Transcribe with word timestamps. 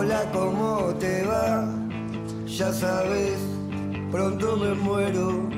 Hola, 0.00 0.24
¿cómo 0.32 0.94
te 0.98 1.26
va? 1.26 1.68
Ya 2.46 2.72
sabes, 2.72 3.38
pronto 4.10 4.56
me 4.56 4.72
muero. 4.72 5.50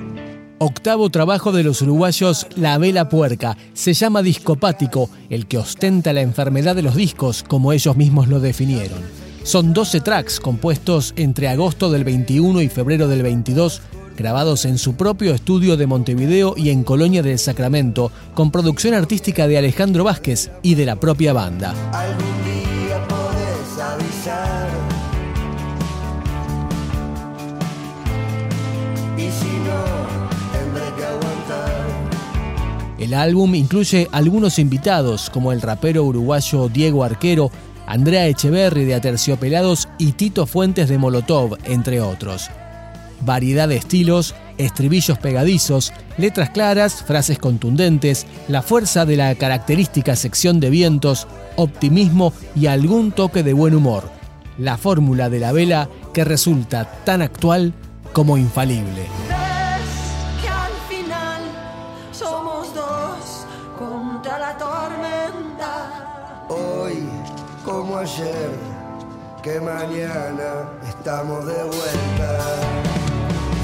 Octavo 0.59 1.11
trabajo 1.11 1.53
de 1.53 1.63
los 1.63 1.81
uruguayos 1.81 2.49
La 2.57 2.77
Vela 2.77 3.09
Puerca. 3.09 3.57
Se 3.73 3.95
llama 3.95 4.21
discopático, 4.21 5.09
el 5.31 5.47
que 5.47 5.59
ostenta 5.59 6.13
la 6.13 6.23
enfermedad 6.23 6.75
de 6.75 6.83
los 6.83 6.97
discos, 6.97 7.45
como 7.47 7.73
ellos 7.73 7.97
mismos 7.97 8.27
lo 8.27 8.41
definieron. 8.41 8.99
Son 9.45 9.73
12 9.73 10.01
tracks 10.01 10.41
compuestos 10.41 11.15
entre 11.15 11.47
agosto 11.47 11.89
del 11.93 12.03
21 12.03 12.63
y 12.63 12.69
febrero 12.69 13.07
del 13.07 13.23
22, 13.23 13.81
grabados 14.17 14.65
en 14.65 14.77
su 14.77 14.97
propio 14.97 15.35
estudio 15.35 15.77
de 15.77 15.87
Montevideo 15.87 16.55
y 16.57 16.71
en 16.71 16.83
Colonia 16.83 17.23
del 17.23 17.39
Sacramento, 17.39 18.11
con 18.35 18.51
producción 18.51 18.95
artística 18.95 19.47
de 19.47 19.59
Alejandro 19.59 20.03
Vázquez 20.03 20.51
y 20.63 20.75
de 20.75 20.87
la 20.87 20.97
propia 20.97 21.33
banda. 21.33 21.77
El 33.03 33.15
álbum 33.15 33.57
incluye 33.57 34.07
algunos 34.13 34.61
invitados, 34.61 35.29
como 35.29 35.51
el 35.51 35.61
rapero 35.61 36.05
uruguayo 36.05 36.69
Diego 36.69 37.03
Arquero, 37.03 37.51
Andrea 37.85 38.29
Echeverri 38.29 38.85
de 38.85 38.95
Aterciopelados 38.95 39.89
y 39.99 40.13
Tito 40.13 40.47
Fuentes 40.47 40.89
de 40.89 40.99
Molotov, 40.99 41.59
entre 41.65 42.01
otros. 42.01 42.49
Variedad 43.23 43.67
de 43.67 43.75
estilos, 43.75 44.37
estribillos 44.57 45.19
pegadizos, 45.19 45.93
letras 46.17 46.51
claras, 46.51 47.03
frases 47.03 47.41
contundentes, 47.41 48.25
la 48.47 48.63
fuerza 48.63 49.05
de 49.05 49.17
la 49.17 49.35
característica 49.35 50.15
sección 50.15 50.61
de 50.61 50.71
vientos, 50.71 51.27
optimismo 51.57 52.33
y 52.55 52.67
algún 52.67 53.11
toque 53.11 53.43
de 53.43 53.53
buen 53.53 53.75
humor. 53.75 54.13
La 54.59 54.79
fórmula 54.79 55.29
de 55.29 55.41
la 55.41 55.51
vela 55.51 55.89
que 56.15 56.23
resulta 56.23 56.85
tan 57.05 57.21
actual 57.21 57.75
como 58.13 58.39
infalible. 58.39 59.32
Somos 62.13 62.73
dos 62.75 63.47
contra 63.79 64.39
la 64.39 64.57
tormenta. 64.57 66.45
Hoy, 66.49 67.09
como 67.65 67.97
ayer, 67.97 68.59
que 69.43 69.61
mañana 69.61 70.69
estamos 70.87 71.47
de 71.47 71.65
vuelta. 71.65 72.39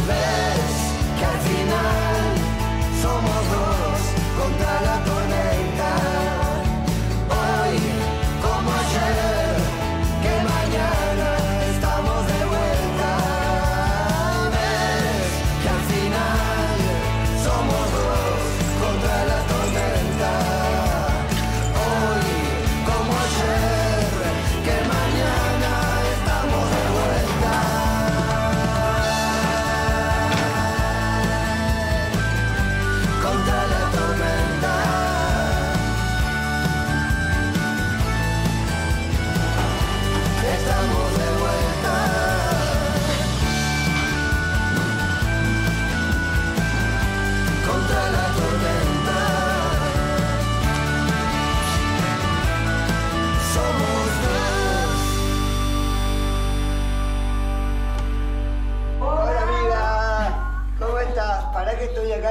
Ves 0.09 0.79
que 1.19 1.27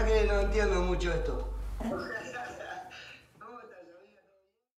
que 0.07 0.23
no 0.25 0.40
entiendo 0.40 0.81
mucho 0.81 1.12
esto. 1.12 1.50